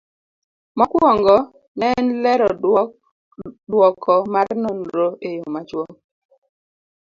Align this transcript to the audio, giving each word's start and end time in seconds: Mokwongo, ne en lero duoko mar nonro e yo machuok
Mokwongo, 0.77 1.35
ne 1.77 1.85
en 1.99 2.07
lero 2.23 2.47
duoko 3.69 4.13
mar 4.33 4.47
nonro 4.63 5.07
e 5.27 5.29
yo 5.37 5.45
machuok 5.53 5.95